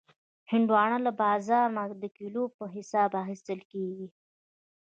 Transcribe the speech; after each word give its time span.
هندوانه 0.51 0.97
له 1.05 1.11
بازار 1.21 1.65
نه 1.77 1.83
د 2.01 2.03
کیلو 2.17 2.43
په 2.57 2.63
حساب 2.75 3.09
اخیستل 3.23 3.59
کېږي. 3.71 4.07